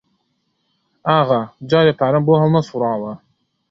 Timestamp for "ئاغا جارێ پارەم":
1.07-2.23